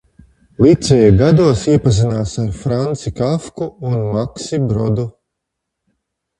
Liceja 0.65 1.11
gados 1.19 1.61
iepazinās 1.73 2.33
ar 2.45 2.49
Franci 2.63 3.15
Kafku 3.21 3.71
un 3.93 4.03
Maksi 4.17 4.63
Brodu. 4.67 5.09